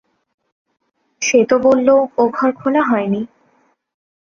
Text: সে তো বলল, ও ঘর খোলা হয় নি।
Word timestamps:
সে 1.21 1.39
তো 1.45 1.55
বলল, 1.59 1.87
ও 2.17 2.23
ঘর 2.29 2.49
খোলা 2.51 2.81
হয় 2.81 3.07
নি। 3.07 3.21